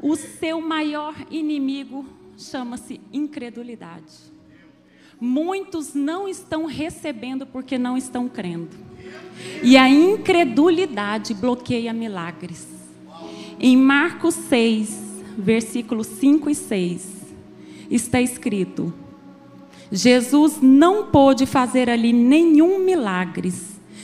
[0.00, 2.04] o seu maior inimigo
[2.36, 4.12] chama-se incredulidade.
[5.20, 8.76] Muitos não estão recebendo porque não estão crendo.
[9.62, 12.66] E a incredulidade bloqueia milagres.
[13.58, 17.08] Em Marcos 6, versículos 5 e 6,
[17.90, 18.94] está escrito:
[19.90, 23.52] Jesus não pôde fazer ali nenhum milagre,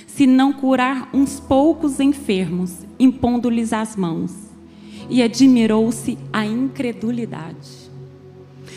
[0.06, 4.43] se não curar uns poucos enfermos, impondo-lhes as mãos.
[5.08, 7.84] E admirou-se a incredulidade.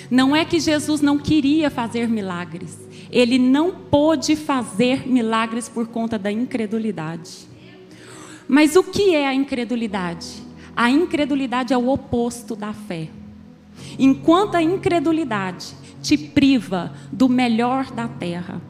[0.10, 2.78] Não é que Jesus não queria fazer milagres,
[3.12, 7.48] ele não pôde fazer milagres por conta da incredulidade.
[8.48, 10.28] Mas o que é a incredulidade?
[10.76, 13.10] A incredulidade é o oposto da fé.
[14.00, 18.62] Enquanto a incredulidade te priva do melhor da terra,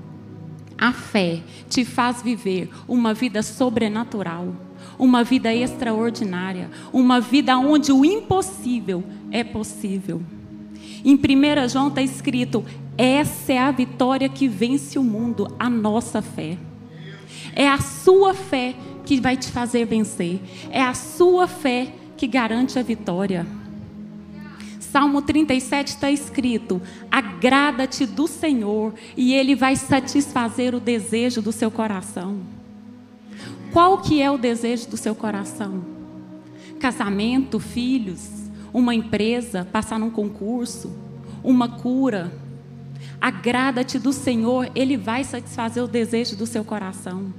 [0.77, 4.55] a fé te faz viver uma vida sobrenatural,
[4.97, 10.21] uma vida extraordinária, uma vida onde o impossível é possível.
[11.03, 12.65] Em 1 João está escrito:
[12.97, 16.57] essa é a vitória que vence o mundo, a nossa fé.
[17.55, 20.39] É a sua fé que vai te fazer vencer.
[20.71, 23.45] É a sua fé que garante a vitória.
[24.79, 31.69] Salmo 37 está escrito: agrada-te do Senhor e Ele vai satisfazer o desejo do seu
[31.69, 32.56] coração.
[33.77, 35.85] Qual que é o desejo do seu coração?
[36.79, 38.27] Casamento, filhos,
[38.73, 40.97] uma empresa, passar num concurso,
[41.43, 42.33] uma cura,
[43.21, 47.31] Agrada-te do Senhor, Ele vai satisfazer o desejo do seu coração.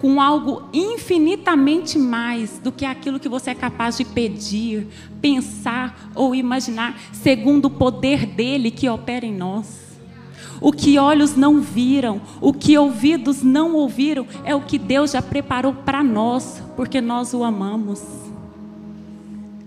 [0.00, 4.86] Com algo infinitamente mais do que aquilo que você é capaz de pedir,
[5.20, 9.83] pensar ou imaginar, segundo o poder dele que opera em nós.
[10.64, 15.20] O que olhos não viram, o que ouvidos não ouviram, é o que Deus já
[15.20, 18.02] preparou para nós, porque nós o amamos.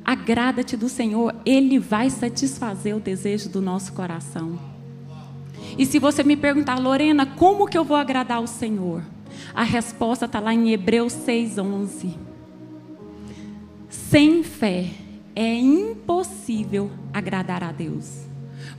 [0.03, 4.57] Agrada-te do Senhor, Ele vai satisfazer o desejo do nosso coração.
[5.77, 9.03] E se você me perguntar, Lorena, como que eu vou agradar o Senhor?
[9.53, 12.15] A resposta está lá em Hebreus 6,11.
[13.87, 14.89] Sem fé
[15.35, 18.26] é impossível agradar a Deus.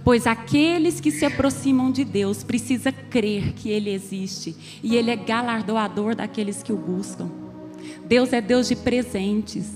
[0.09, 5.17] Pois aqueles que se aproximam de Deus precisam crer que Ele existe e Ele é
[5.17, 7.31] galardoador daqueles que o buscam.
[8.07, 9.71] Deus é Deus de presentes.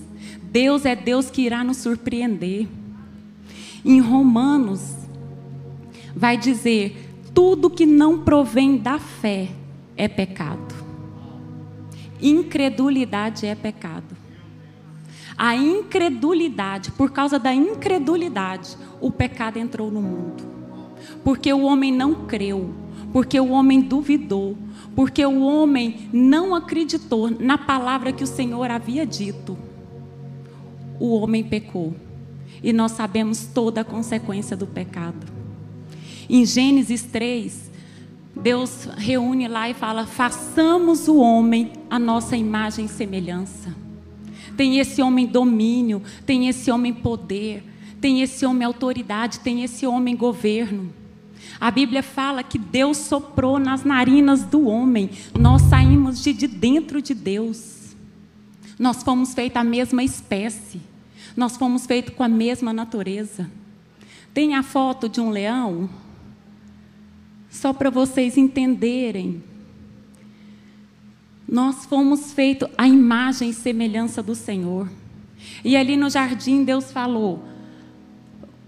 [0.44, 2.66] Deus é Deus que irá nos surpreender.
[3.84, 4.80] Em Romanos,
[6.16, 6.96] vai dizer:
[7.34, 9.50] tudo que não provém da fé
[9.98, 10.74] é pecado.
[12.22, 14.21] Incredulidade é pecado.
[15.36, 20.44] A incredulidade, por causa da incredulidade, o pecado entrou no mundo.
[21.24, 22.70] Porque o homem não creu,
[23.12, 24.56] porque o homem duvidou,
[24.94, 29.56] porque o homem não acreditou na palavra que o Senhor havia dito.
[31.00, 31.94] O homem pecou.
[32.62, 35.26] E nós sabemos toda a consequência do pecado.
[36.28, 37.70] Em Gênesis 3,
[38.34, 43.74] Deus reúne lá e fala: façamos o homem a nossa imagem e semelhança.
[44.56, 47.64] Tem esse homem domínio, tem esse homem poder,
[48.00, 50.92] tem esse homem autoridade, tem esse homem governo.
[51.60, 57.00] A Bíblia fala que Deus soprou nas narinas do homem, nós saímos de, de dentro
[57.00, 57.94] de Deus.
[58.78, 60.80] Nós fomos feitos a mesma espécie,
[61.36, 63.48] nós fomos feitos com a mesma natureza.
[64.34, 65.88] Tem a foto de um leão,
[67.50, 69.42] só para vocês entenderem.
[71.52, 74.88] Nós fomos feitos à imagem e semelhança do Senhor.
[75.62, 77.44] E ali no jardim, Deus falou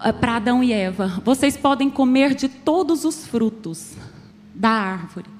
[0.04, 3.94] eh, para Adão e Eva: vocês podem comer de todos os frutos
[4.54, 5.30] da árvore.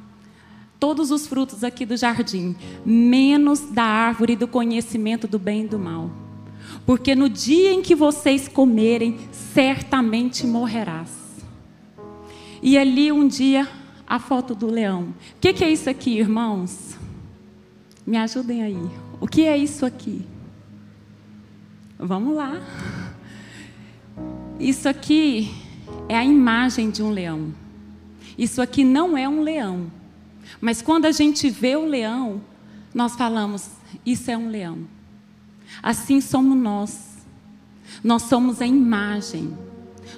[0.80, 5.78] Todos os frutos aqui do jardim, menos da árvore do conhecimento do bem e do
[5.78, 6.10] mal.
[6.86, 11.10] Porque no dia em que vocês comerem, certamente morrerás.
[12.62, 13.68] E ali um dia,
[14.06, 15.14] a foto do leão.
[15.36, 17.03] O que, que é isso aqui, irmãos?
[18.06, 18.90] Me ajudem aí.
[19.20, 20.26] O que é isso aqui?
[21.98, 22.60] Vamos lá.
[24.58, 25.50] Isso aqui
[26.08, 27.54] é a imagem de um leão.
[28.36, 29.90] Isso aqui não é um leão.
[30.60, 32.40] Mas quando a gente vê o leão,
[32.94, 33.70] nós falamos:
[34.04, 34.86] Isso é um leão.
[35.82, 37.14] Assim somos nós.
[38.02, 39.56] Nós somos a imagem.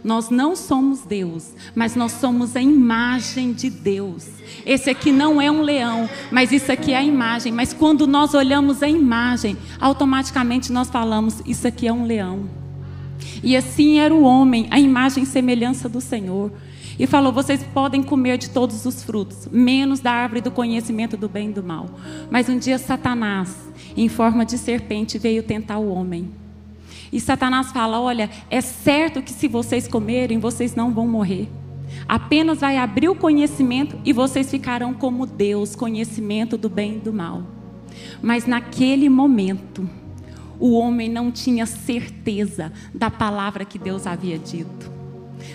[0.03, 4.27] Nós não somos Deus, mas nós somos a imagem de Deus.
[4.65, 7.53] Esse aqui não é um leão, mas isso aqui é a imagem.
[7.53, 12.49] Mas quando nós olhamos a imagem, automaticamente nós falamos: Isso aqui é um leão.
[13.43, 16.53] E assim era o homem, a imagem e semelhança do Senhor.
[16.99, 21.29] E falou: Vocês podem comer de todos os frutos, menos da árvore do conhecimento do
[21.29, 21.87] bem e do mal.
[22.31, 23.55] Mas um dia Satanás,
[23.97, 26.31] em forma de serpente, veio tentar o homem.
[27.12, 31.49] E Satanás fala: Olha, é certo que se vocês comerem, vocês não vão morrer.
[32.08, 37.12] Apenas vai abrir o conhecimento e vocês ficarão como Deus, conhecimento do bem e do
[37.12, 37.43] mal.
[38.23, 39.88] Mas naquele momento,
[40.58, 44.91] o homem não tinha certeza da palavra que Deus havia dito.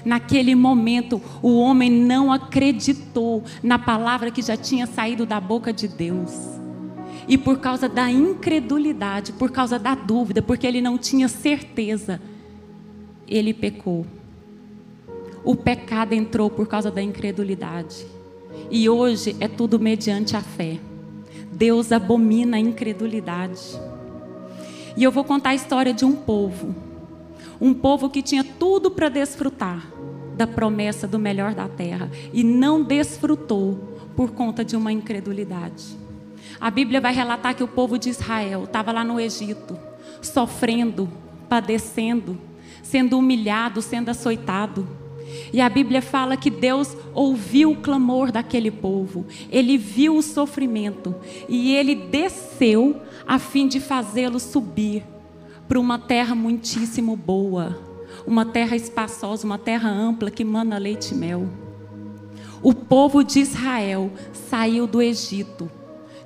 [0.06, 5.88] Naquele momento, o homem não acreditou na palavra que já tinha saído da boca de
[5.88, 6.61] Deus.
[7.28, 12.22] E por causa da incredulidade, por causa da dúvida, porque ele não tinha certeza,
[13.28, 14.06] ele pecou.
[15.44, 18.06] O pecado entrou por causa da incredulidade.
[18.70, 20.80] E hoje é tudo mediante a fé.
[21.52, 23.62] Deus abomina a incredulidade.
[24.96, 26.76] E eu vou contar a história de um povo.
[27.60, 29.86] Um povo que tinha tudo para desfrutar
[30.36, 33.78] da promessa do melhor da terra e não desfrutou
[34.16, 36.01] por conta de uma incredulidade.
[36.62, 39.76] A Bíblia vai relatar que o povo de Israel estava lá no Egito,
[40.22, 41.10] sofrendo,
[41.50, 42.40] padecendo,
[42.84, 44.88] sendo humilhado, sendo açoitado.
[45.52, 51.16] E a Bíblia fala que Deus ouviu o clamor daquele povo, ele viu o sofrimento
[51.50, 55.04] e ele desceu a fim de fazê-lo subir
[55.68, 57.76] para uma terra muitíssimo boa,
[58.28, 61.50] uma terra espaçosa, uma terra ampla que mana leite e mel.
[62.62, 65.81] O povo de Israel saiu do Egito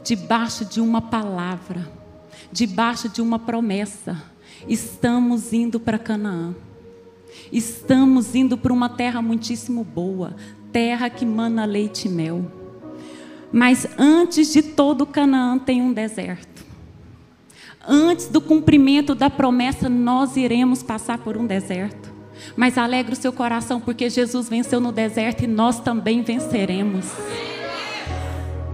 [0.05, 1.91] debaixo de uma palavra,
[2.51, 4.21] debaixo de uma promessa.
[4.67, 6.55] Estamos indo para Canaã.
[7.51, 10.35] Estamos indo para uma terra muitíssimo boa,
[10.71, 12.49] terra que mana leite e mel.
[13.51, 16.63] Mas antes de todo Canaã tem um deserto.
[17.87, 22.13] Antes do cumprimento da promessa, nós iremos passar por um deserto.
[22.55, 27.05] Mas alegre o seu coração, porque Jesus venceu no deserto e nós também venceremos.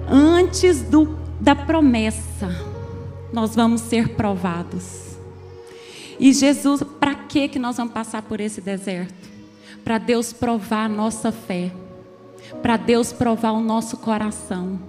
[0.10, 2.50] Antes do, da promessa,
[3.34, 5.18] nós vamos ser provados.
[6.20, 9.30] E Jesus, para que que nós vamos passar por esse deserto?
[9.84, 11.72] Para Deus provar a nossa fé,
[12.62, 14.80] para Deus provar o nosso coração,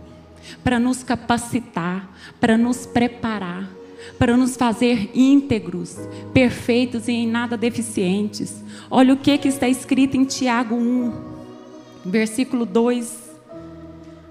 [0.62, 3.70] para nos capacitar, para nos preparar,
[4.18, 5.96] para nos fazer íntegros,
[6.34, 8.62] perfeitos e em nada deficientes.
[8.90, 11.12] Olha o que, que está escrito em Tiago 1,
[12.04, 13.30] versículo 2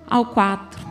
[0.07, 0.90] ao 4.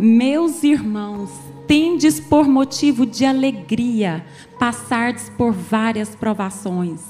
[0.00, 1.28] Meus irmãos,
[1.66, 4.24] tendes por motivo de alegria
[4.56, 7.00] passardes por várias provações,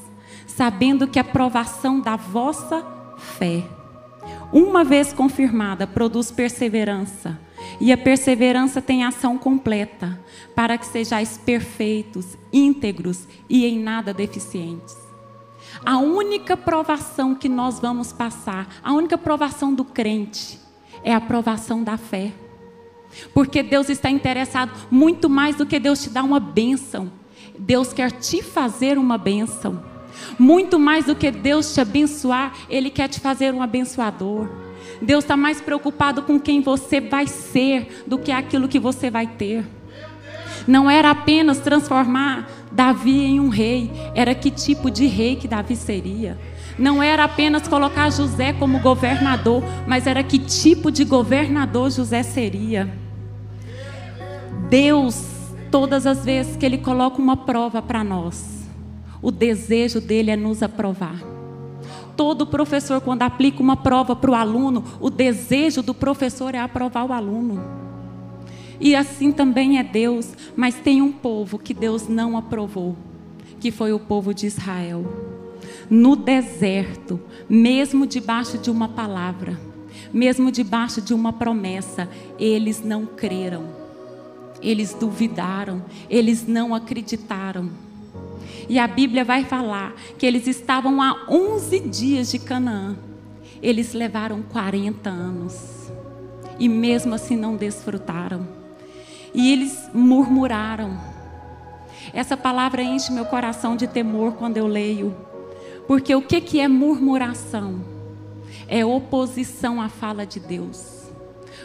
[0.47, 2.83] sabendo que a provação da vossa
[3.19, 3.63] fé,
[4.51, 7.39] uma vez confirmada, produz perseverança,
[7.79, 10.19] e a perseverança tem ação completa,
[10.55, 14.97] para que sejais perfeitos, íntegros e em nada deficientes.
[15.85, 20.59] A única provação que nós vamos passar, a única provação do crente,
[21.05, 22.33] é a provação da fé.
[23.33, 27.11] Porque Deus está interessado muito mais do que Deus te dar uma bênção.
[27.59, 29.83] Deus quer te fazer uma bênção.
[30.39, 34.49] Muito mais do que Deus te abençoar, Ele quer te fazer um abençoador.
[35.01, 39.27] Deus está mais preocupado com quem você vai ser do que aquilo que você vai
[39.27, 39.65] ter.
[40.67, 45.77] Não era apenas transformar Davi em um rei, era que tipo de rei que Davi
[45.77, 46.39] seria.
[46.79, 52.89] Não era apenas colocar José como governador, mas era que tipo de governador José seria.
[54.69, 55.25] Deus,
[55.71, 58.69] todas as vezes que Ele coloca uma prova para nós,
[59.21, 61.21] o desejo dele é nos aprovar.
[62.17, 67.05] Todo professor, quando aplica uma prova para o aluno, o desejo do professor é aprovar
[67.05, 67.63] o aluno.
[68.81, 72.97] E assim também é Deus, mas tem um povo que Deus não aprovou,
[73.61, 75.05] que foi o povo de Israel
[75.91, 79.59] no deserto, mesmo debaixo de uma palavra,
[80.13, 82.09] mesmo debaixo de uma promessa,
[82.39, 83.65] eles não creram,
[84.63, 87.71] eles duvidaram, eles não acreditaram.
[88.69, 92.97] E a Bíblia vai falar que eles estavam há 11 dias de Canaã,
[93.63, 95.91] eles levaram 40 anos,
[96.59, 98.47] e mesmo assim não desfrutaram,
[99.33, 100.99] e eles murmuraram.
[102.13, 105.15] Essa palavra enche meu coração de temor quando eu leio.
[105.87, 107.81] Porque o que, é murmuração?
[108.67, 110.98] É oposição à fala de Deus.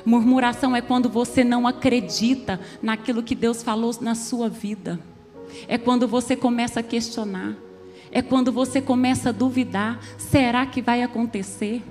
[0.06, 5.00] Murmuração é quando você não acredita naquilo que Deus falou na sua vida.
[5.68, 7.56] É quando você começa a questionar.
[8.12, 11.82] É quando você começa a duvidar: será que vai acontecer?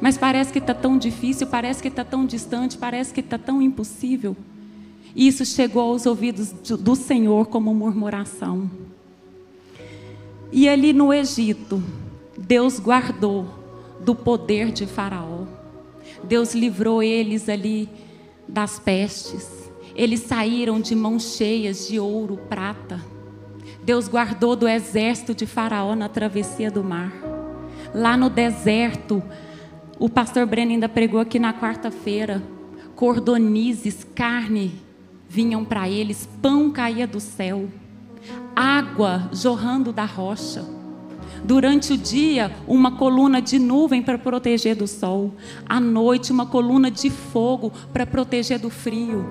[0.00, 3.60] Mas parece que está tão difícil, parece que está tão distante, parece que está tão
[3.60, 4.36] impossível.
[5.14, 8.70] Isso chegou aos ouvidos do Senhor como murmuração.
[10.52, 11.82] E ali no Egito,
[12.36, 13.46] Deus guardou
[14.00, 15.57] do poder de Faraó.
[16.28, 17.88] Deus livrou eles ali
[18.46, 19.70] das pestes.
[19.96, 23.00] Eles saíram de mãos cheias de ouro, prata.
[23.82, 27.12] Deus guardou do exército de Faraó na travessia do mar.
[27.94, 29.22] Lá no deserto,
[29.98, 32.42] o pastor Breno ainda pregou aqui na quarta-feira.
[32.94, 34.72] Cordonizes, carne
[35.28, 37.68] vinham para eles, pão caía do céu,
[38.54, 40.77] água jorrando da rocha.
[41.44, 45.34] Durante o dia, uma coluna de nuvem para proteger do sol.
[45.66, 49.24] À noite, uma coluna de fogo para proteger do frio.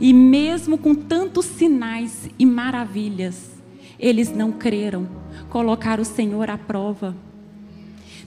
[0.00, 3.60] E mesmo com tantos sinais e maravilhas,
[3.98, 5.08] eles não creram,
[5.48, 7.16] colocaram o Senhor à prova.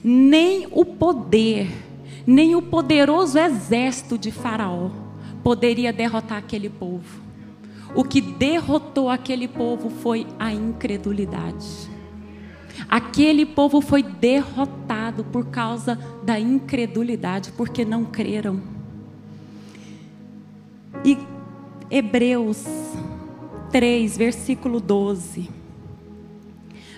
[0.02, 1.70] Nem o poder,
[2.26, 4.90] nem o poderoso exército de Faraó
[5.42, 7.22] poderia derrotar aquele povo.
[7.94, 11.93] O que derrotou aquele povo foi a incredulidade.
[12.88, 18.60] Aquele povo foi derrotado por causa da incredulidade, porque não creram.
[21.04, 21.18] E
[21.90, 22.64] Hebreus
[23.70, 25.50] 3, versículo 12,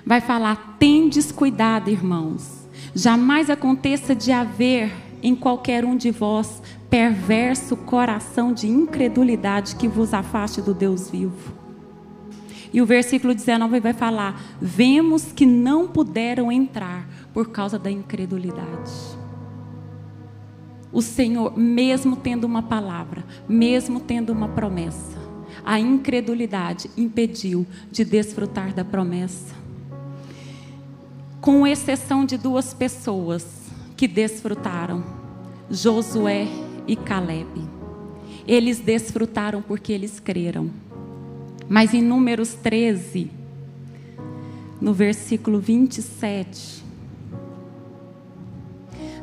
[0.05, 4.93] vai falar: Tendes cuidado, irmãos, jamais aconteça de haver
[5.23, 11.66] em qualquer um de vós perverso coração de incredulidade que vos afaste do Deus vivo.
[12.73, 18.93] E o versículo 19 vai falar: Vemos que não puderam entrar por causa da incredulidade.
[20.93, 25.19] O Senhor, mesmo tendo uma palavra, mesmo tendo uma promessa,
[25.65, 29.55] a incredulidade impediu de desfrutar da promessa.
[31.41, 33.47] Com exceção de duas pessoas
[33.97, 35.05] que desfrutaram,
[35.71, 36.47] Josué
[36.87, 37.49] e Caleb.
[38.47, 40.71] Eles desfrutaram porque eles creram.
[41.69, 43.31] Mas em Números 13,
[44.81, 46.85] no versículo 27,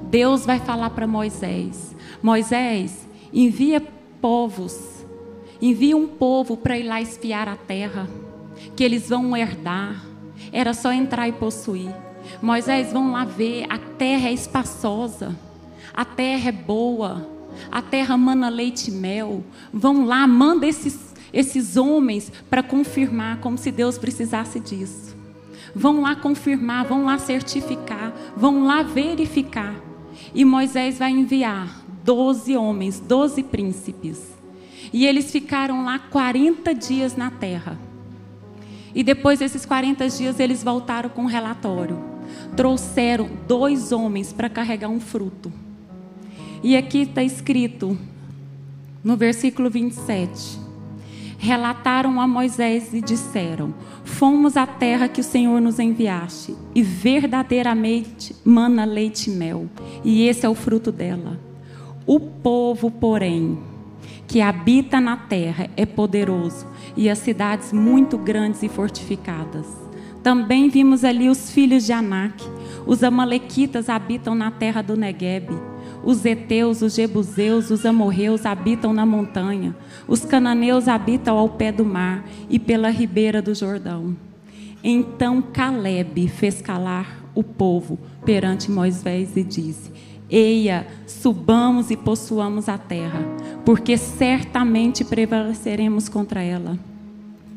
[0.09, 3.81] Deus vai falar para Moisés: Moisés, envia
[4.21, 5.05] povos,
[5.61, 8.09] envia um povo para ir lá espiar a terra,
[8.75, 10.05] que eles vão herdar.
[10.51, 11.93] Era só entrar e possuir.
[12.41, 15.35] Moisés, vão lá ver, a terra é espaçosa,
[15.93, 17.27] a terra é boa,
[17.71, 19.43] a terra mana leite e mel.
[19.71, 25.15] Vão lá, manda esses esses homens para confirmar, como se Deus precisasse disso.
[25.75, 29.75] Vão lá confirmar, vão lá certificar, vão lá verificar.
[30.33, 34.21] E Moisés vai enviar doze homens, doze príncipes.
[34.91, 37.79] E eles ficaram lá 40 dias na terra.
[38.93, 41.99] E depois desses 40 dias eles voltaram com um relatório.
[42.55, 45.51] Trouxeram dois homens para carregar um fruto.
[46.61, 47.97] E aqui está escrito,
[49.03, 50.62] no versículo 27,
[51.43, 53.73] relataram a Moisés e disseram:
[54.05, 59.67] Fomos à terra que o Senhor nos enviaste, e verdadeiramente mana leite e mel,
[60.05, 61.37] e esse é o fruto dela.
[62.05, 63.59] O povo, porém,
[64.25, 69.67] que habita na terra é poderoso, e as cidades muito grandes e fortificadas.
[70.23, 72.41] Também vimos ali os filhos de Anak.
[72.85, 75.72] Os amalequitas habitam na terra do Neguebe
[76.03, 79.75] os heteus, os jebuseus, os amorreus habitam na montanha.
[80.07, 84.15] Os cananeus habitam ao pé do mar e pela ribeira do Jordão.
[84.83, 89.91] Então Caleb fez calar o povo perante Moisés e disse:
[90.29, 93.21] Eia, subamos e possuamos a terra,
[93.63, 96.77] porque certamente prevaleceremos contra ela.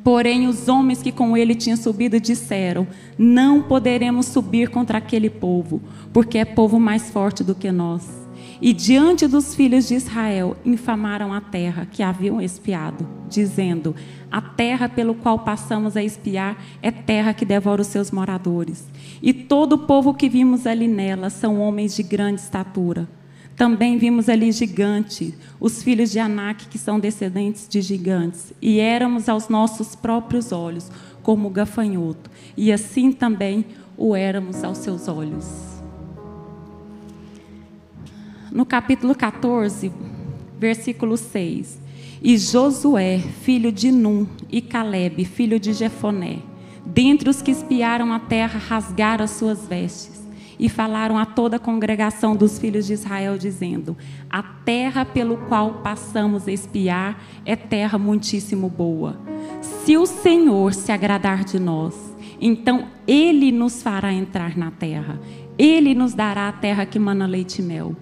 [0.05, 2.87] Porém, os homens que com ele tinham subido disseram:
[3.19, 5.81] Não poderemos subir contra aquele povo,
[6.13, 8.26] porque é povo mais forte do que nós.
[8.61, 13.95] E diante dos filhos de Israel infamaram a terra que haviam espiado, dizendo:
[14.31, 18.87] A terra pelo qual passamos a espiar é terra que devora os seus moradores.
[19.23, 23.07] E todo o povo que vimos ali nela são homens de grande estatura.
[23.57, 29.31] Também vimos ali gigantes, os filhos de Anak, que são descendentes de gigantes, e éramos
[29.31, 30.91] aos nossos próprios olhos
[31.23, 33.65] como gafanhoto, e assim também
[33.97, 35.76] o éramos aos seus olhos
[38.57, 39.93] no capítulo 14,
[40.59, 41.79] versículo 6.
[42.23, 46.39] E Josué, filho de Num, e Caleb, filho de Jefoné,
[46.83, 50.27] dentre os que espiaram a terra, rasgaram as suas vestes
[50.59, 53.95] e falaram a toda a congregação dos filhos de Israel, dizendo:
[54.31, 59.21] A terra pelo qual passamos a espiar é terra muitíssimo boa.
[59.61, 61.95] Se o Senhor se agradar de nós,
[62.41, 65.21] então Ele nos fará entrar na terra.
[65.59, 67.95] Ele nos dará a terra que mana leite e mel.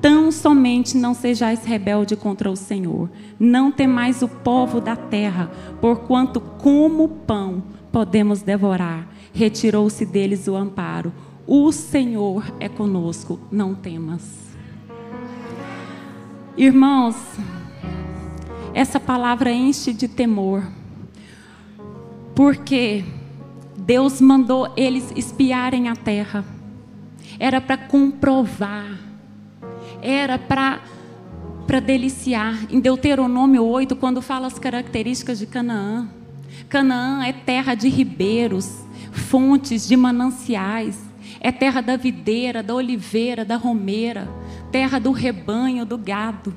[0.00, 5.50] Tão somente não sejais rebelde contra o Senhor, não temais o povo da terra,
[5.80, 9.08] porquanto como pão podemos devorar.
[9.32, 11.12] Retirou-se deles o amparo.
[11.46, 14.46] O Senhor é conosco, não temas.
[16.56, 17.16] Irmãos,
[18.74, 20.62] essa palavra enche de temor,
[22.34, 23.04] porque
[23.76, 26.44] Deus mandou eles espiarem a terra.
[27.38, 28.98] Era para comprovar.
[30.06, 30.80] Era para
[31.66, 32.64] para deliciar.
[32.70, 36.08] Em Deuteronômio 8, quando fala as características de Canaã.
[36.68, 40.96] Canaã é terra de ribeiros, fontes de mananciais,
[41.40, 44.28] é terra da videira, da oliveira, da romeira,
[44.70, 46.54] terra do rebanho, do gado.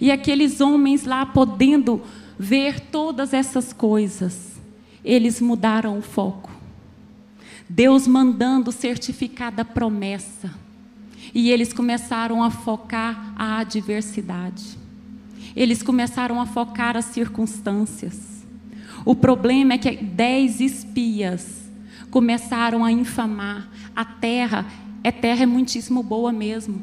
[0.00, 2.00] E aqueles homens lá podendo
[2.38, 4.58] ver todas essas coisas,
[5.04, 6.50] eles mudaram o foco.
[7.68, 10.50] Deus mandando certificar da promessa.
[11.34, 14.78] E eles começaram a focar a adversidade.
[15.56, 18.44] Eles começaram a focar as circunstâncias.
[19.04, 21.70] O problema é que dez espias
[22.10, 23.68] começaram a infamar.
[23.96, 24.66] A terra
[25.04, 26.80] é terra é muitíssimo boa mesmo,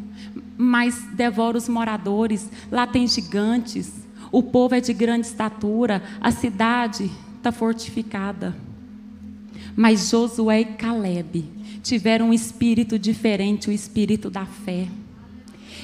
[0.58, 2.50] mas devora os moradores.
[2.72, 3.94] Lá tem gigantes.
[4.32, 6.04] O povo é de grande estatura.
[6.20, 8.56] A cidade está fortificada.
[9.76, 11.59] Mas Josué e Caleb
[11.90, 14.88] tiveram um espírito diferente, o espírito da fé.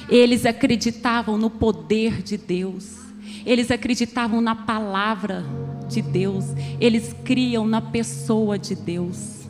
[0.08, 2.98] Eles acreditavam no poder de Deus.
[3.44, 5.44] Eles acreditavam na palavra
[5.88, 6.44] de Deus.
[6.80, 9.48] Eles criam na pessoa de Deus.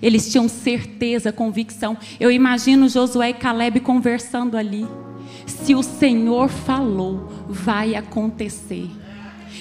[0.00, 1.96] Eles tinham certeza, convicção.
[2.20, 4.86] Eu imagino Josué e Caleb conversando ali.
[5.46, 8.88] Se o Senhor falou, vai acontecer.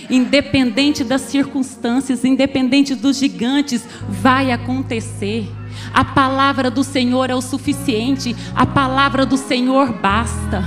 [0.07, 5.47] Independente das circunstâncias, independente dos gigantes, vai acontecer.
[5.93, 10.63] A palavra do Senhor é o suficiente, a palavra do Senhor basta.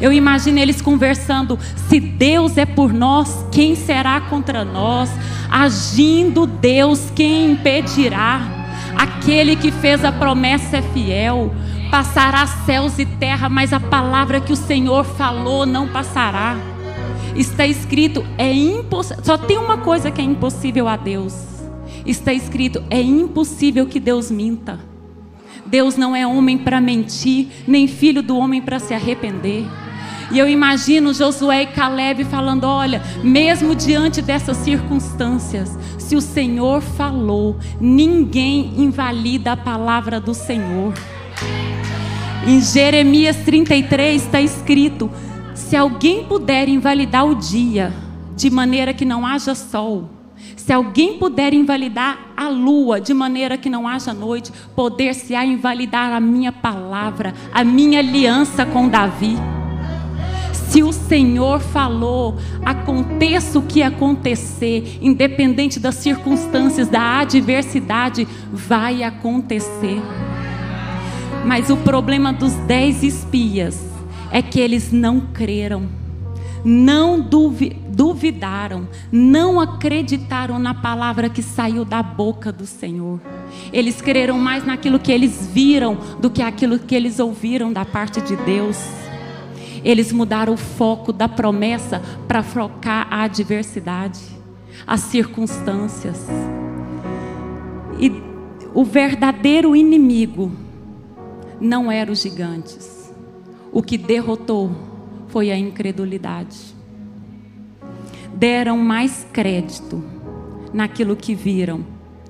[0.00, 1.58] Eu imagino eles conversando:
[1.88, 5.10] se Deus é por nós, quem será contra nós?
[5.50, 8.40] Agindo Deus, quem impedirá?
[8.96, 11.54] Aquele que fez a promessa é fiel.
[11.90, 16.56] Passará céus e terra, mas a palavra que o Senhor falou não passará.
[17.36, 19.22] Está escrito, é impossível.
[19.22, 21.53] Só tem uma coisa que é impossível a Deus
[22.04, 24.80] está escrito: é impossível que Deus minta.
[25.66, 29.64] Deus não é homem para mentir, nem filho do homem para se arrepender.
[30.30, 36.80] E eu imagino Josué e Caleb falando: olha, mesmo diante dessas circunstâncias, se o Senhor
[36.80, 40.94] falou, ninguém invalida a palavra do Senhor.
[42.46, 45.10] Em Jeremias 33 está escrito:
[45.54, 47.92] se alguém puder invalidar o dia,
[48.36, 50.10] de maneira que não haja sol,
[50.64, 56.18] se alguém puder invalidar a lua de maneira que não haja noite, poder-se-á invalidar a
[56.18, 59.36] minha palavra, a minha aliança com Davi.
[60.54, 70.00] Se o Senhor falou, aconteça o que acontecer, independente das circunstâncias, da adversidade, vai acontecer.
[71.44, 73.84] Mas o problema dos dez espias
[74.30, 76.04] é que eles não creram
[76.64, 77.83] não duvidaram,
[79.10, 83.20] não acreditaram na palavra que saiu da boca do Senhor.
[83.72, 88.20] Eles creram mais naquilo que eles viram do que aquilo que eles ouviram da parte
[88.20, 88.76] de Deus.
[89.84, 94.20] Eles mudaram o foco da promessa para focar a adversidade,
[94.86, 96.26] as circunstâncias.
[98.00, 98.10] E
[98.74, 100.50] o verdadeiro inimigo
[101.60, 103.12] não eram os gigantes.
[103.70, 104.70] O que derrotou
[105.28, 106.73] foi a incredulidade.
[108.36, 110.02] Deram mais crédito
[110.72, 111.84] naquilo que viram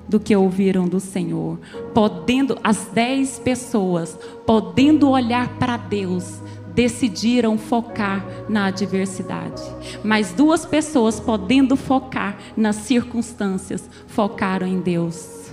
[0.07, 1.59] do que ouviram do Senhor.
[1.93, 6.41] Podendo, as dez pessoas, podendo olhar para Deus,
[6.73, 9.63] decidiram focar na adversidade.
[10.03, 15.49] Mas duas pessoas, podendo focar nas circunstâncias, focaram em Deus.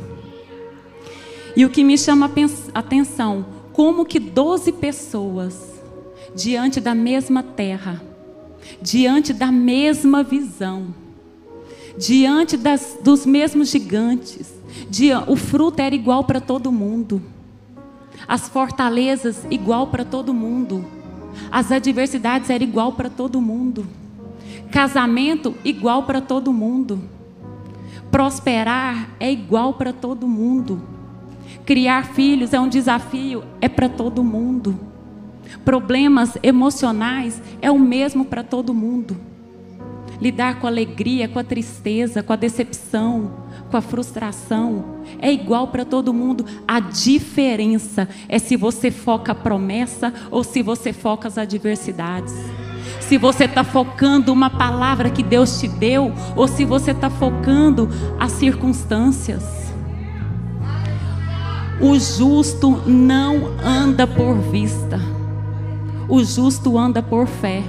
[1.57, 2.31] E o que me chama
[2.75, 5.81] a atenção, como que doze pessoas
[6.35, 8.03] diante da mesma terra,
[8.81, 10.94] diante da mesma visão,
[11.96, 14.53] diante das, dos mesmos gigantes.
[15.27, 17.22] o fruto era igual para todo mundo,
[18.27, 20.85] as fortalezas igual para todo mundo,
[21.51, 23.87] as adversidades eram igual para todo mundo,
[24.70, 27.03] casamento igual para todo mundo,
[28.11, 30.83] prosperar é igual para todo mundo,
[31.64, 34.91] criar filhos é um desafio, é para todo mundo.
[35.65, 39.17] Problemas emocionais é o mesmo para todo mundo.
[40.21, 43.33] Lidar com a alegria, com a tristeza, com a decepção,
[43.71, 46.45] com a frustração é igual para todo mundo.
[46.69, 52.35] A diferença é se você foca a promessa ou se você foca as adversidades.
[53.01, 57.88] Se você está focando uma palavra que Deus te deu ou se você está focando
[58.19, 59.43] as circunstâncias.
[61.81, 65.01] O justo não anda por vista.
[66.09, 67.62] O justo anda por fé.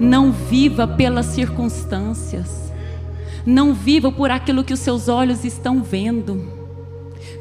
[0.00, 2.72] Não viva pelas circunstâncias.
[3.44, 6.52] Não viva por aquilo que os seus olhos estão vendo.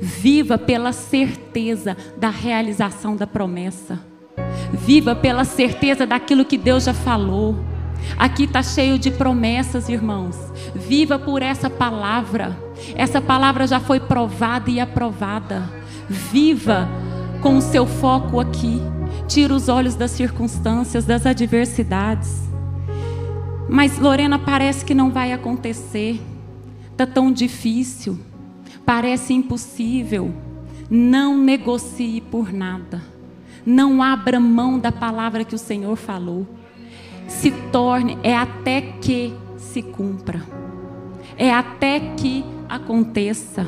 [0.02, 4.00] Viva pela certeza da realização da promessa.
[4.72, 7.56] Viva pela certeza daquilo que Deus já falou.
[8.18, 10.38] Aqui está cheio de promessas, irmãos.
[10.76, 12.58] Viva por essa palavra.
[12.96, 15.64] Essa palavra já foi provada e aprovada.
[16.10, 16.88] Viva
[17.42, 18.82] com o seu foco aqui.
[19.28, 22.48] Tira os olhos das circunstâncias, das adversidades.
[23.70, 26.22] Mas Lorena parece que não vai acontecer.
[26.92, 28.18] Está tão difícil.
[28.86, 30.34] Parece impossível.
[30.90, 33.04] Não negocie por nada.
[33.66, 36.48] Não abra mão da palavra que o Senhor falou.
[37.28, 40.42] Se torne, é até que se cumpra.
[41.36, 43.68] É até que aconteça.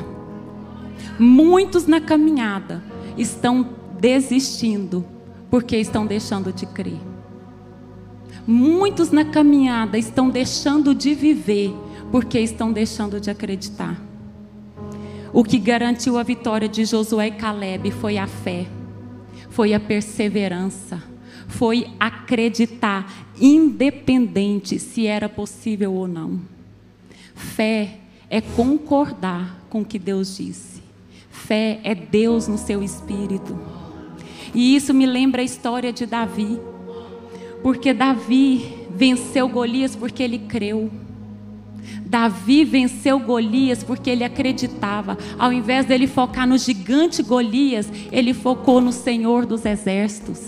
[1.18, 2.82] Muitos na caminhada
[3.18, 3.68] estão
[4.00, 5.04] desistindo
[5.50, 7.00] porque estão deixando de crer.
[8.46, 11.74] Muitos na caminhada estão deixando de viver
[12.10, 14.00] porque estão deixando de acreditar.
[15.32, 18.66] O que garantiu a vitória de Josué e Caleb foi a fé,
[19.48, 21.02] foi a perseverança,
[21.46, 26.40] foi acreditar, independente se era possível ou não.
[27.34, 30.82] Fé é concordar com o que Deus disse.
[31.30, 33.58] Fé é Deus no seu espírito.
[34.54, 36.58] E isso me lembra a história de Davi.
[37.62, 40.90] Porque Davi venceu Golias porque ele creu.
[42.04, 45.16] Davi venceu Golias porque ele acreditava.
[45.38, 50.40] Ao invés dele focar no gigante Golias, ele focou no Senhor dos exércitos.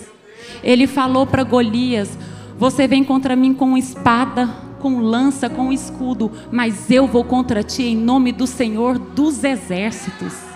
[0.63, 2.19] Ele falou para Golias:
[2.59, 4.49] Você vem contra mim com espada,
[4.81, 10.52] com lança, com escudo, mas eu vou contra ti em nome do Senhor dos exércitos.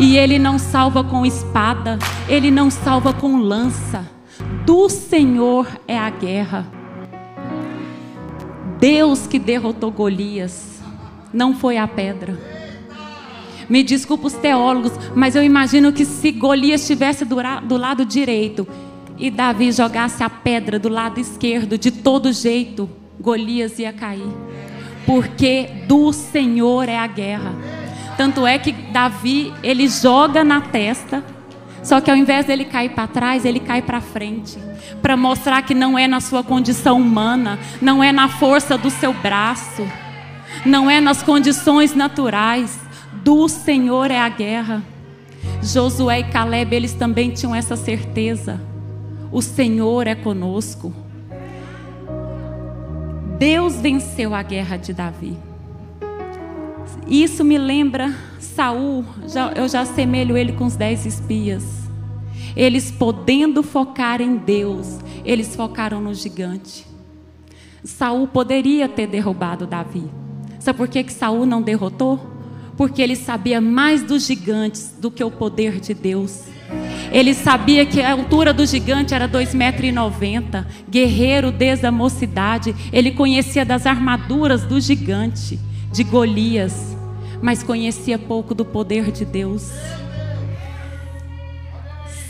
[0.00, 4.08] E ele não salva com espada, ele não salva com lança.
[4.64, 6.66] Do Senhor é a guerra.
[8.78, 10.80] Deus que derrotou Golias,
[11.32, 12.38] não foi a pedra.
[13.68, 18.66] Me desculpa os teólogos, mas eu imagino que se Golias estivesse do, do lado direito
[19.18, 22.88] e Davi jogasse a pedra do lado esquerdo, de todo jeito,
[23.20, 24.32] Golias ia cair.
[25.04, 27.77] Porque do Senhor é a guerra.
[28.18, 31.22] Tanto é que Davi, ele joga na testa,
[31.84, 34.58] só que ao invés dele cair para trás, ele cai para frente,
[35.00, 39.14] para mostrar que não é na sua condição humana, não é na força do seu
[39.14, 39.86] braço,
[40.66, 42.80] não é nas condições naturais.
[43.22, 44.82] Do Senhor é a guerra.
[45.62, 48.60] Josué e Caleb, eles também tinham essa certeza.
[49.30, 50.92] O Senhor é conosco.
[53.38, 55.47] Deus venceu a guerra de Davi.
[57.06, 61.64] Isso me lembra Saul, já, eu já assemelho ele com os dez espias.
[62.56, 66.86] Eles podendo focar em Deus, eles focaram no gigante.
[67.84, 70.04] Saul poderia ter derrubado Davi.
[70.58, 72.20] Sabe por que, que Saul não derrotou?
[72.76, 76.44] Porque ele sabia mais dos gigantes do que o poder de Deus.
[77.10, 82.74] Ele sabia que a altura do gigante era 2,90 metros, guerreiro desde a mocidade.
[82.92, 85.58] Ele conhecia das armaduras do gigante,
[85.92, 86.98] de Golias
[87.40, 89.70] mas conhecia pouco do poder de Deus.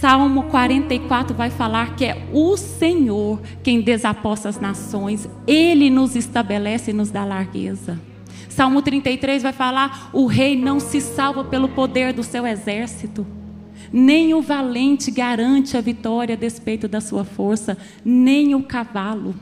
[0.01, 6.93] Salmo 44 vai falar que é o Senhor quem desaposta as nações, Ele nos estabelece
[6.93, 7.99] e nos dá largueza.
[8.49, 13.27] Salmo 33 vai falar: o rei não se salva pelo poder do seu exército,
[13.93, 19.35] nem o valente garante a vitória a despeito da sua força, nem o cavalo.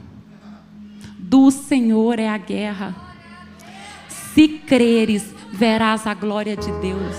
[1.18, 3.15] Do Senhor é a guerra.
[4.36, 7.16] Se creres, verás a glória de Deus.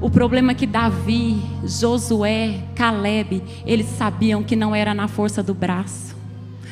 [0.00, 5.52] O problema é que Davi, Josué, Caleb, eles sabiam que não era na força do
[5.52, 6.16] braço,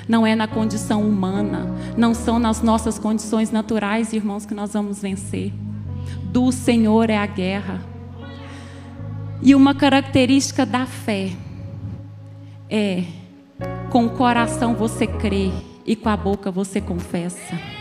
[0.08, 5.02] não é na condição humana, não são nas nossas condições naturais, irmãos, que nós vamos
[5.02, 5.52] vencer.
[6.32, 7.82] Do Senhor é a guerra.
[9.42, 11.32] E uma característica da fé
[12.70, 13.04] é
[13.90, 15.50] com o coração você crê
[15.84, 17.79] e com a boca você confessa.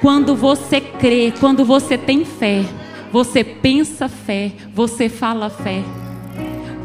[0.00, 2.64] Quando você crê, quando você tem fé,
[3.12, 5.82] você pensa fé, você fala fé.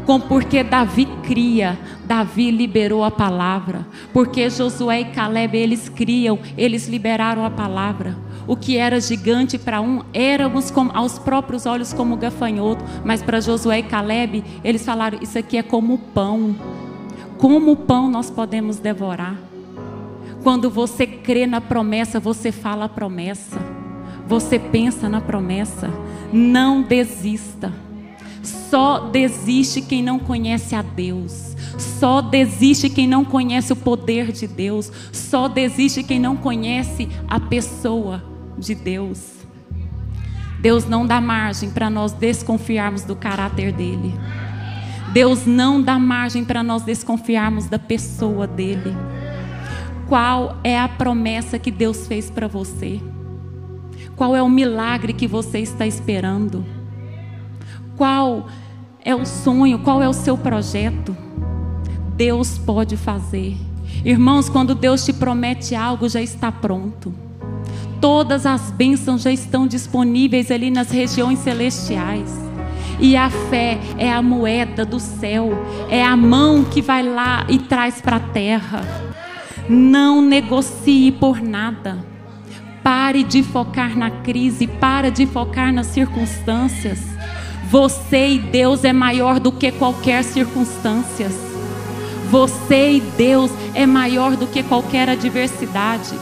[0.04, 3.86] Com porque Davi cria, Davi liberou a palavra.
[4.12, 8.16] Porque Josué e Caleb eles criam, eles liberaram a palavra.
[8.46, 13.78] O que era gigante para um, éramos aos próprios olhos como gafanhoto, mas para Josué
[13.78, 16.54] e Caleb, eles falaram: Isso aqui é como pão.
[17.38, 19.55] Como pão nós podemos devorar.
[20.46, 23.58] Quando você crê na promessa, você fala a promessa.
[24.28, 25.90] Você pensa na promessa.
[26.32, 27.72] Não desista.
[28.44, 31.56] Só desiste quem não conhece a Deus.
[31.76, 34.92] Só desiste quem não conhece o poder de Deus.
[35.10, 38.22] Só desiste quem não conhece a pessoa
[38.56, 39.32] de Deus.
[40.60, 44.14] Deus não dá margem para nós desconfiarmos do caráter dele.
[45.12, 48.94] Deus não dá margem para nós desconfiarmos da pessoa dele.
[50.08, 53.00] Qual é a promessa que Deus fez para você?
[54.14, 56.64] Qual é o milagre que você está esperando?
[57.96, 58.46] Qual
[59.04, 59.80] é o sonho?
[59.80, 61.16] Qual é o seu projeto?
[62.14, 63.56] Deus pode fazer.
[64.04, 67.12] Irmãos, quando Deus te promete algo, já está pronto.
[68.00, 72.32] Todas as bênçãos já estão disponíveis ali nas regiões celestiais.
[73.00, 75.50] E a fé é a moeda do céu,
[75.90, 79.05] é a mão que vai lá e traz para a terra.
[79.68, 81.98] Não negocie por nada.
[82.82, 87.00] Pare de focar na crise, pare de focar nas circunstâncias.
[87.68, 91.28] Você e Deus é maior do que qualquer circunstância.
[92.30, 96.16] Você e Deus é maior do que qualquer adversidade.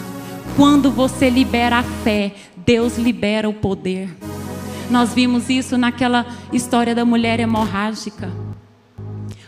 [0.57, 4.09] Quando você libera a fé, Deus libera o poder.
[4.91, 8.31] Nós vimos isso naquela história da mulher hemorrágica.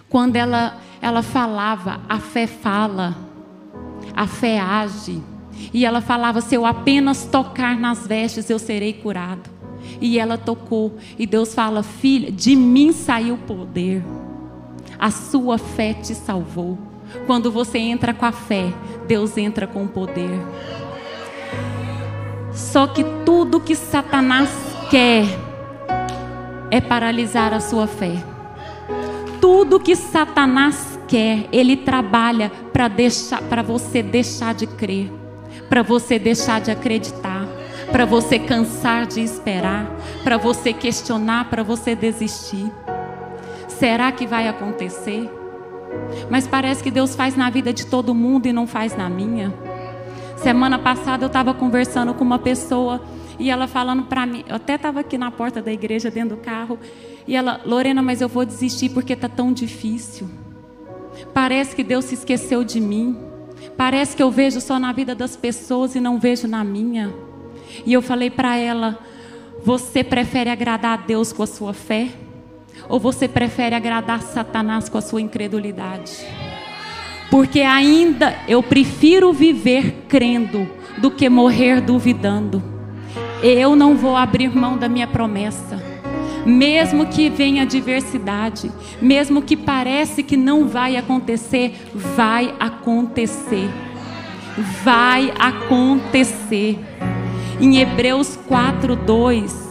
[0.08, 3.25] Quando ela, ela falava, a fé fala,
[4.16, 5.22] a fé age.
[5.72, 9.50] E ela falava: se eu apenas tocar nas vestes, eu serei curado.
[10.00, 10.96] E ela tocou.
[11.18, 14.02] E Deus fala: filha, de mim saiu o poder.
[14.98, 16.78] A sua fé te salvou.
[17.26, 18.72] Quando você entra com a fé,
[19.06, 20.40] Deus entra com o poder.
[22.52, 24.50] Só que tudo que Satanás
[24.90, 25.24] quer
[26.70, 28.24] é paralisar a sua fé.
[29.40, 35.10] Tudo que Satanás quer, ele trabalha para deixar para você deixar de crer,
[35.66, 37.48] para você deixar de acreditar,
[37.90, 39.90] para você cansar de esperar,
[40.22, 42.70] para você questionar, para você desistir.
[43.66, 45.26] Será que vai acontecer?
[46.28, 49.54] Mas parece que Deus faz na vida de todo mundo e não faz na minha.
[50.36, 53.00] Semana passada eu estava conversando com uma pessoa
[53.38, 56.42] e ela falando para mim, eu até estava aqui na porta da igreja, dentro do
[56.42, 56.78] carro,
[57.26, 60.28] e ela, Lorena, mas eu vou desistir porque está tão difícil.
[61.32, 63.16] Parece que Deus se esqueceu de mim.
[63.76, 67.12] Parece que eu vejo só na vida das pessoas e não vejo na minha.
[67.84, 68.98] E eu falei para ela:
[69.64, 72.08] Você prefere agradar a Deus com a sua fé?
[72.88, 76.12] Ou você prefere agradar Satanás com a sua incredulidade?
[77.30, 82.62] Porque ainda eu prefiro viver crendo do que morrer duvidando.
[83.42, 85.82] Eu não vou abrir mão da minha promessa.
[86.46, 88.70] Mesmo que venha adversidade,
[89.02, 93.68] mesmo que parece que não vai acontecer, vai acontecer.
[94.84, 96.78] Vai acontecer.
[97.60, 99.66] Em Hebreus 4:2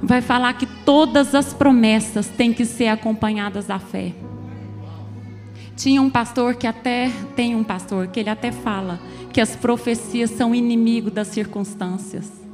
[0.00, 4.12] vai falar que todas as promessas têm que ser acompanhadas da fé.
[5.74, 9.00] Tinha um pastor que até tem um pastor que ele até fala
[9.32, 12.45] que as profecias são inimigo das circunstâncias.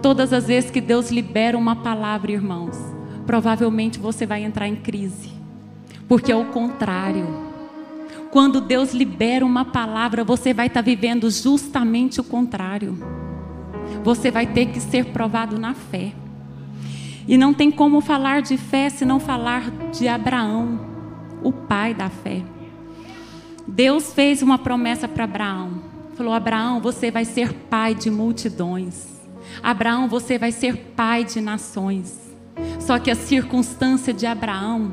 [0.00, 2.76] Todas as vezes que Deus libera uma palavra, irmãos,
[3.26, 5.30] provavelmente você vai entrar em crise.
[6.06, 7.26] Porque é o contrário.
[8.30, 12.96] Quando Deus libera uma palavra, você vai estar vivendo justamente o contrário.
[14.04, 16.12] Você vai ter que ser provado na fé.
[17.26, 20.80] E não tem como falar de fé se não falar de Abraão,
[21.42, 22.42] o pai da fé.
[23.66, 25.82] Deus fez uma promessa para Abraão.
[26.14, 29.17] Falou: Abraão, você vai ser pai de multidões.
[29.62, 32.28] Abraão, você vai ser pai de nações.
[32.80, 34.92] Só que a circunstância de Abraão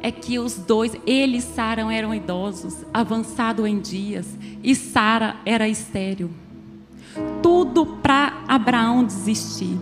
[0.00, 5.68] é que os dois, ele e Sara eram idosos, avançado em dias, e Sara era
[5.68, 6.30] estéril.
[7.42, 9.76] Tudo para Abraão desistir.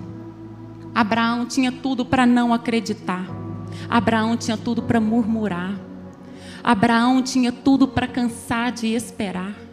[0.95, 3.27] Abraão tinha tudo para não acreditar.
[3.91, 5.79] Abraão tinha tudo para murmurar.
[6.65, 9.66] Abraão tinha tudo para cansar de esperar.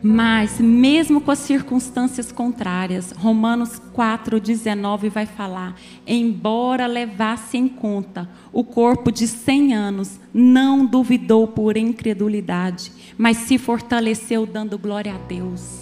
[0.00, 5.74] Mas, mesmo com as circunstâncias contrárias, Romanos 4,19 vai falar:
[6.06, 13.58] embora levasse em conta o corpo de 100 anos, não duvidou por incredulidade, mas se
[13.58, 15.80] fortaleceu dando glória a Deus.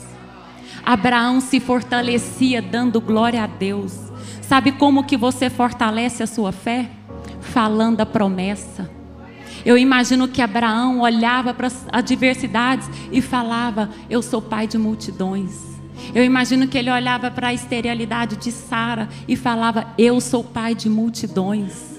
[0.83, 3.93] Abraão se fortalecia dando glória a Deus.
[4.41, 6.89] Sabe como que você fortalece a sua fé?
[7.41, 8.96] Falando a promessa
[9.67, 15.61] eu imagino que Abraão olhava para as adversidades e falava: Eu sou pai de multidões.
[16.15, 20.73] Eu imagino que ele olhava para a esterilidade de Sara e falava: Eu sou pai
[20.73, 21.97] de multidões.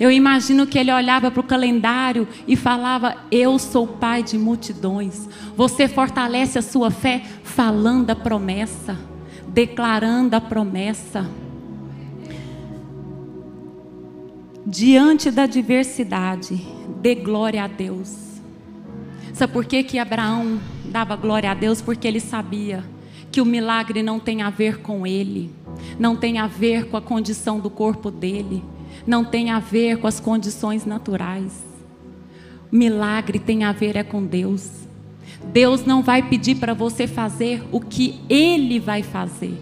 [0.00, 5.28] Eu imagino que ele olhava para o calendário e falava: Eu sou pai de multidões.
[5.54, 8.98] Você fortalece a sua fé falando a promessa,
[9.46, 11.43] declarando a promessa.
[14.66, 16.66] Diante da adversidade,
[17.00, 18.40] dê glória a Deus.
[19.32, 21.82] Sabe por que, que Abraão dava glória a Deus?
[21.82, 22.84] Porque ele sabia
[23.30, 25.50] que o milagre não tem a ver com ele,
[25.98, 28.62] não tem a ver com a condição do corpo dele,
[29.06, 31.62] não tem a ver com as condições naturais.
[32.70, 34.70] Milagre tem a ver é com Deus.
[35.52, 39.54] Deus não vai pedir para você fazer o que ele vai fazer.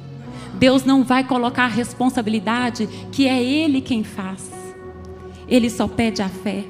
[0.54, 4.61] Deus não vai colocar a responsabilidade que é ele quem faz.
[5.52, 6.64] Ele só pede a fé.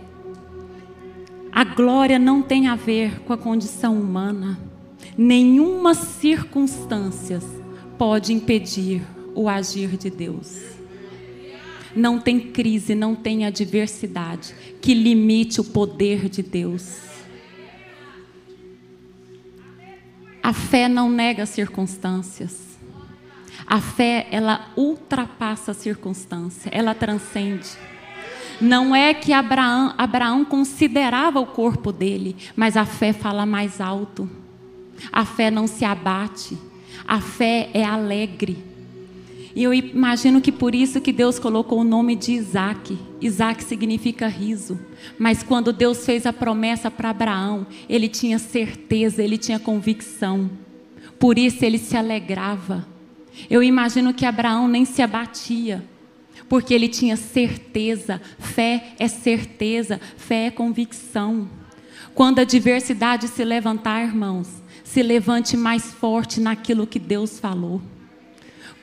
[1.53, 4.59] A glória não tem a ver com a condição humana.
[5.17, 7.39] Nenhuma circunstância
[7.97, 9.01] pode impedir
[9.37, 10.59] o agir de Deus.
[11.95, 17.03] Não tem crise, não tem adversidade que limite o poder de Deus.
[20.43, 22.77] A fé não nega circunstâncias.
[23.65, 27.92] A fé, ela ultrapassa a circunstância, ela transcende.
[28.63, 34.31] Não é que Abraão, Abraão considerava o corpo dele, mas a fé fala mais alto.
[35.13, 36.57] A fé não se abate.
[37.05, 38.57] A fé é alegre.
[39.55, 42.97] E eu imagino que por isso que Deus colocou o nome de Isaac.
[43.21, 44.79] Isaac significa riso.
[45.19, 50.49] Mas quando Deus fez a promessa para Abraão, ele tinha certeza, ele tinha convicção.
[51.19, 52.87] Por isso ele se alegrava.
[53.51, 55.85] Eu imagino que Abraão nem se abatia
[56.53, 58.21] porque ele tinha certeza.
[58.39, 61.49] Fé é certeza, fé é convicção.
[62.15, 64.51] Quando a adversidade se levantar, irmãos,
[64.85, 67.81] se levante mais forte naquilo que Deus falou.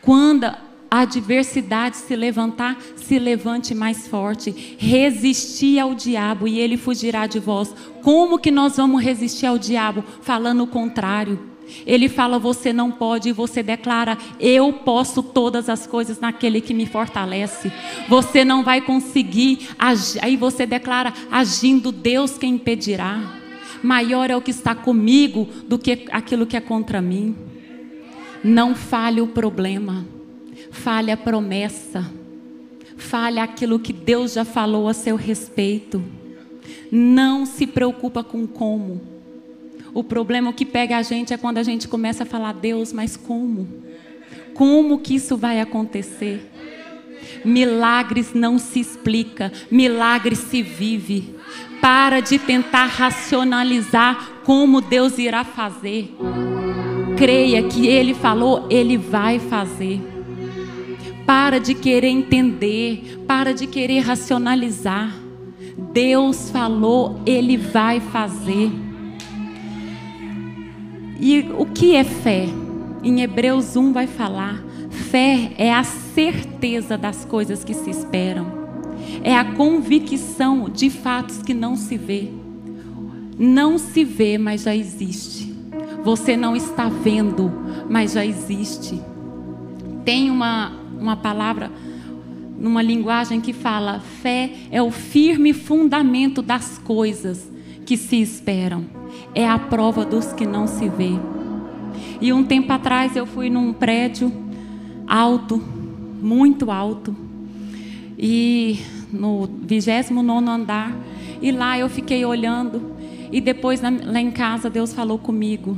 [0.02, 0.58] Quando a
[0.90, 4.76] adversidade se levantar, se levante mais forte.
[4.80, 7.72] Resistir ao diabo e ele fugirá de vós.
[8.02, 10.04] Como que nós vamos resistir ao diabo?
[10.24, 11.49] Falando o contrário.
[11.86, 16.74] Ele fala, você não pode, e você declara, eu posso todas as coisas naquele que
[16.74, 17.72] me fortalece.
[18.08, 19.70] Você não vai conseguir,
[20.22, 23.38] aí você declara, agindo Deus quem impedirá.
[23.82, 27.36] Maior é o que está comigo do que aquilo que é contra mim.
[28.44, 30.06] Não fale o problema,
[30.72, 32.10] fale a promessa,
[32.98, 36.04] fale aquilo que Deus já falou a seu respeito.
[36.92, 39.19] Não se preocupa com como
[39.94, 43.18] o problema que pega a gente é quando a gente começa a falar, Deus, mas
[43.18, 43.68] como?
[44.54, 46.52] Como que isso vai acontecer?
[47.44, 51.36] Milagres não se explica, milagres se vive.
[51.82, 56.14] Para de tentar racionalizar como Deus irá fazer.
[57.18, 60.02] Creia que Ele falou, Ele vai fazer.
[61.26, 65.16] Para de querer entender, para de querer racionalizar.
[65.94, 68.89] Deus falou, Ele vai fazer.
[71.22, 72.46] E o que é fé?
[73.04, 78.48] Em Hebreus 1 vai falar: fé é a certeza das coisas que se esperam,
[79.22, 82.30] é a convicção de fatos que não se vê.
[83.38, 85.54] Não se vê, mas já existe.
[86.04, 87.52] Você não está vendo,
[87.90, 89.00] mas já existe.
[90.06, 91.70] Tem uma, uma palavra
[92.58, 97.50] numa linguagem que fala: fé é o firme fundamento das coisas
[97.86, 98.99] que se esperam
[99.34, 101.12] é a prova dos que não se vê.
[102.22, 104.32] E um tempo atrás eu fui num prédio
[105.08, 105.62] alto,
[106.22, 107.16] muito alto,
[108.18, 108.80] e
[109.12, 110.96] no 29 andar,
[111.42, 112.94] e lá eu fiquei olhando,
[113.32, 115.78] e depois lá em casa Deus falou comigo: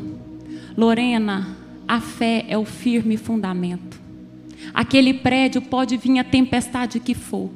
[0.75, 1.55] Lorena,
[1.87, 3.99] a fé é o firme fundamento.
[4.73, 7.49] Aquele prédio pode vir a tempestade que for,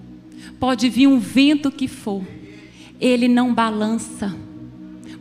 [0.60, 2.24] pode vir um vento que for,
[3.00, 4.45] ele não balança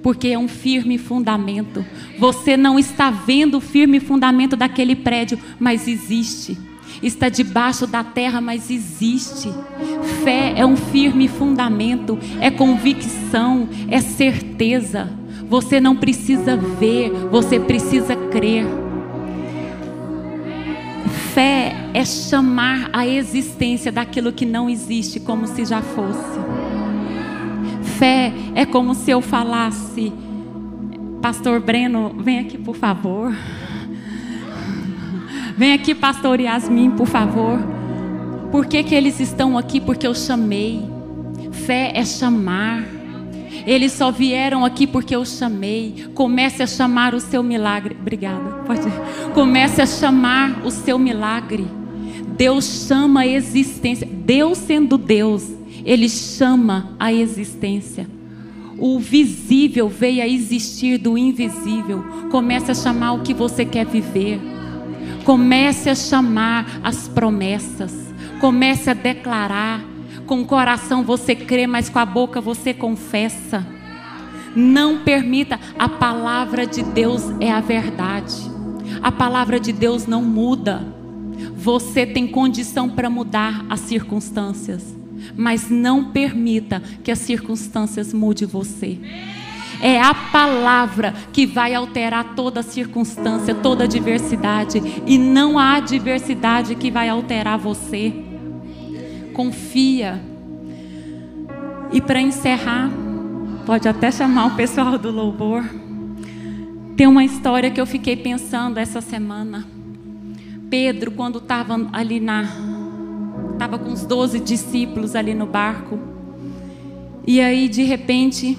[0.05, 1.83] porque é um firme fundamento.
[2.19, 6.59] Você não está vendo o firme fundamento daquele prédio, mas existe.
[7.03, 9.49] Está debaixo da terra, mas existe.
[10.23, 15.11] Fé é um firme fundamento, é convicção, é certeza.
[15.49, 18.67] Você não precisa ver, você precisa crer.
[21.33, 26.64] Fé é chamar a existência daquilo que não existe como se já fosse.
[28.05, 30.13] Fé é como se eu falasse,
[31.23, 33.35] Pastor Breno, vem aqui por favor.
[35.57, 37.59] Vem aqui, Pastor Yasmin, por favor.
[38.53, 39.81] Por que, que eles estão aqui?
[39.81, 40.83] Porque eu chamei.
[41.51, 42.85] Fé é chamar.
[43.67, 46.05] Eles só vieram aqui porque eu chamei.
[46.15, 47.97] Comece a chamar o seu milagre.
[47.99, 48.51] Obrigada.
[48.67, 48.83] Pode.
[49.33, 51.67] Comece a chamar o seu milagre.
[52.37, 54.07] Deus chama a existência.
[54.07, 55.55] Deus sendo Deus,
[55.85, 58.09] ele chama a existência.
[58.79, 62.05] O visível veio a existir do invisível.
[62.31, 64.41] Comece a chamar o que você quer viver.
[65.25, 67.93] Comece a chamar as promessas.
[68.41, 69.85] Comece a declarar.
[70.27, 73.65] Com o coração você crê, mas com a boca você confessa.
[74.57, 78.35] Não permita, a palavra de Deus é a verdade.
[79.03, 80.83] A palavra de Deus não muda.
[81.57, 84.95] Você tem condição para mudar as circunstâncias,
[85.37, 88.99] mas não permita que as circunstâncias mude você.
[89.81, 96.91] É a palavra que vai alterar toda circunstância, toda adversidade, e não a adversidade que
[96.91, 98.13] vai alterar você.
[99.33, 100.21] Confia.
[101.93, 102.91] E para encerrar,
[103.67, 105.65] pode até chamar o pessoal do louvor.
[106.97, 109.67] Tem uma história que eu fiquei pensando essa semana.
[110.71, 112.74] Pedro, quando estava ali na.
[113.65, 115.99] Estava com os doze discípulos ali no barco.
[117.27, 118.59] E aí, de repente,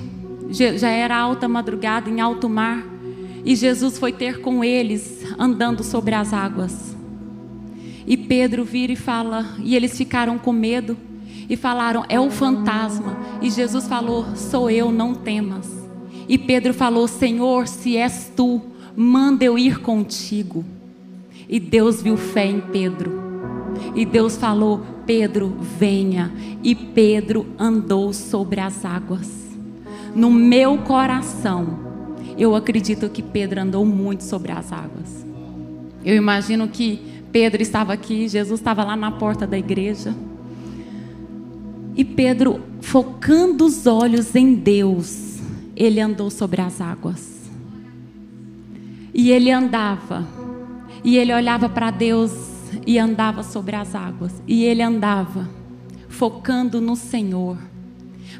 [0.49, 2.83] já era alta madrugada, em alto mar.
[3.45, 6.97] E Jesus foi ter com eles, andando sobre as águas.
[8.07, 10.97] E Pedro vira e fala, e eles ficaram com medo
[11.47, 13.15] e falaram: É o fantasma.
[13.43, 15.71] E Jesus falou: Sou eu, não temas.
[16.27, 18.59] E Pedro falou: Senhor, se és tu,
[18.97, 20.65] manda eu ir contigo.
[21.47, 23.23] E Deus viu fé em Pedro.
[23.93, 26.31] E Deus falou: Pedro, venha.
[26.63, 29.29] E Pedro andou sobre as águas.
[30.15, 31.79] No meu coração,
[32.37, 35.25] eu acredito que Pedro andou muito sobre as águas.
[36.03, 36.99] Eu imagino que
[37.31, 40.15] Pedro estava aqui, Jesus estava lá na porta da igreja.
[41.95, 45.39] E Pedro, focando os olhos em Deus,
[45.75, 47.35] ele andou sobre as águas.
[49.13, 50.25] E ele andava
[51.03, 52.54] e ele olhava para Deus
[52.85, 54.41] e andava sobre as águas.
[54.47, 55.49] E ele andava,
[56.07, 57.57] focando no Senhor.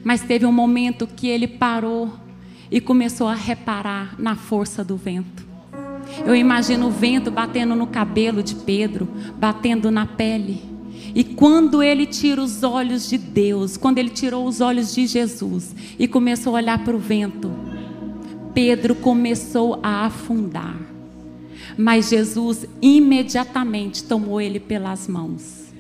[0.04, 2.14] Mas teve um momento que ele parou
[2.70, 5.46] e começou a reparar na força do vento.
[6.26, 10.64] Eu imagino o vento batendo no cabelo de Pedro, batendo na pele.
[11.14, 15.76] E quando ele tira os olhos de Deus, quando ele tirou os olhos de Jesus
[15.98, 17.52] e começou a olhar para o vento,
[18.54, 20.95] Pedro começou a afundar.
[21.78, 25.74] Mas Jesus imediatamente tomou ele pelas mãos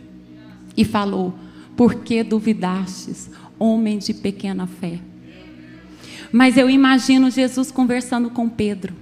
[0.75, 1.33] e falou:
[1.75, 4.99] Por que duvidastes, homem de pequena fé?
[6.31, 8.93] Mas eu imagino Jesus conversando com Pedro.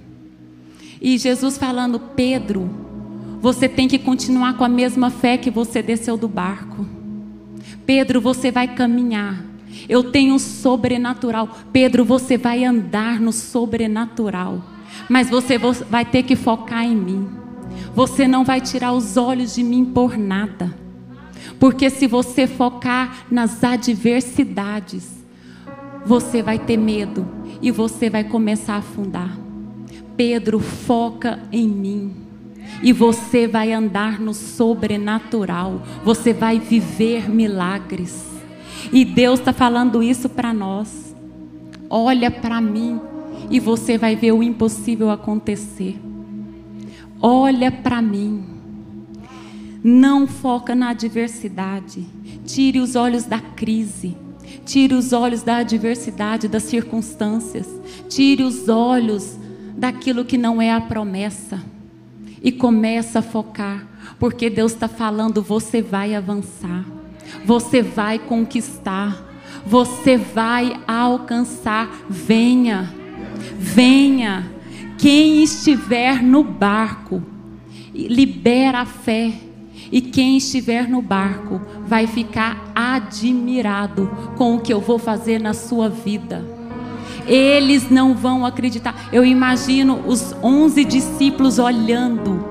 [1.00, 2.70] E Jesus falando: Pedro,
[3.40, 6.86] você tem que continuar com a mesma fé que você desceu do barco.
[7.84, 9.44] Pedro, você vai caminhar.
[9.88, 11.58] Eu tenho sobrenatural.
[11.72, 14.73] Pedro, você vai andar no sobrenatural.
[15.08, 17.28] Mas você vai ter que focar em mim.
[17.94, 20.74] Você não vai tirar os olhos de mim por nada.
[21.58, 25.24] Porque se você focar nas adversidades,
[26.04, 27.26] você vai ter medo
[27.62, 29.38] e você vai começar a afundar.
[30.16, 32.16] Pedro, foca em mim.
[32.82, 35.82] E você vai andar no sobrenatural.
[36.04, 38.26] Você vai viver milagres.
[38.92, 41.14] E Deus está falando isso para nós.
[41.88, 43.00] Olha para mim
[43.50, 45.98] e você vai ver o impossível acontecer.
[47.20, 48.44] Olha para mim.
[49.82, 52.06] Não foca na adversidade.
[52.44, 54.16] Tire os olhos da crise.
[54.64, 57.68] Tire os olhos da adversidade, das circunstâncias.
[58.08, 59.38] Tire os olhos
[59.76, 61.62] daquilo que não é a promessa.
[62.42, 63.86] E começa a focar,
[64.18, 66.84] porque Deus está falando: você vai avançar,
[67.44, 69.24] você vai conquistar,
[69.66, 71.88] você vai alcançar.
[72.08, 73.03] Venha.
[73.58, 74.50] Venha,
[74.98, 77.22] quem estiver no barco,
[77.94, 79.32] libera a fé.
[79.92, 85.52] E quem estiver no barco vai ficar admirado com o que eu vou fazer na
[85.52, 86.44] sua vida.
[87.26, 89.08] Eles não vão acreditar.
[89.12, 92.44] Eu imagino os onze discípulos olhando,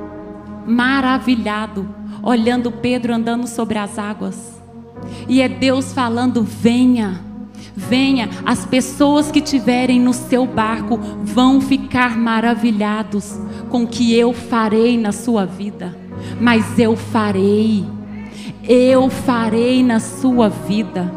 [0.65, 1.87] maravilhado,
[2.21, 4.61] olhando Pedro andando sobre as águas.
[5.27, 7.32] E é Deus falando: venha
[7.76, 14.32] Venha, as pessoas que tiverem no seu barco vão ficar maravilhados com o que eu
[14.32, 15.95] farei na sua vida.
[16.39, 17.84] Mas eu farei,
[18.63, 21.11] eu farei na sua vida.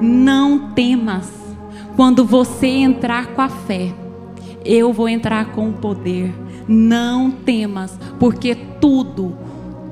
[0.00, 1.32] Não temas,
[1.96, 3.92] quando você entrar com a fé,
[4.64, 6.32] eu vou entrar com o poder.
[6.68, 9.36] Não temas, porque tudo,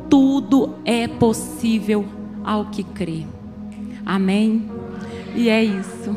[0.09, 2.05] tudo é possível
[2.45, 3.25] ao que crê.
[4.05, 4.74] Amém?
[5.35, 6.12] E é isso.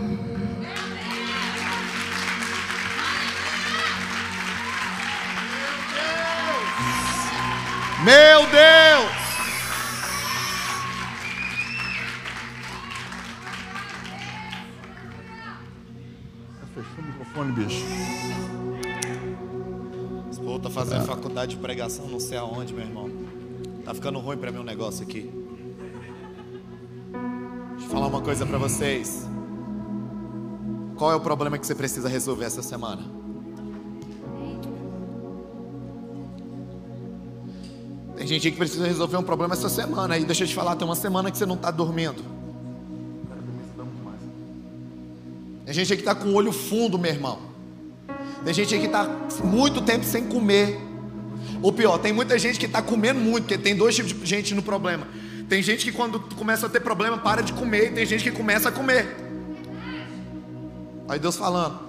[8.05, 9.17] Meu Deus!
[16.75, 17.83] Fechou o microfone, bicho.
[20.29, 23.09] Esse povo tá fazendo faculdade de pregação, não sei aonde, meu irmão.
[23.83, 25.46] Tá ficando ruim para mim o um negócio aqui.
[27.87, 29.25] Eu falar uma coisa para vocês.
[30.97, 33.03] Qual é o problema que você precisa resolver essa semana?
[38.17, 40.17] Tem gente que precisa resolver um problema essa semana.
[40.17, 42.23] E deixa eu te falar, tem uma semana que você não está dormindo.
[45.65, 47.39] Tem gente que está com o olho fundo, meu irmão.
[48.43, 49.09] Tem gente que está
[49.43, 50.79] muito tempo sem comer.
[51.61, 54.53] Ou pior, tem muita gente que está comendo muito, porque tem dois tipos de gente
[54.55, 55.07] no problema.
[55.47, 58.31] Tem gente que quando começa a ter problema para de comer, e tem gente que
[58.31, 59.15] começa a comer.
[61.07, 61.86] Aí Deus falando: